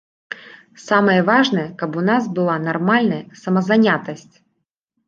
[0.85, 4.31] Самае важнае, каб у нас была нармальная самазанятасць.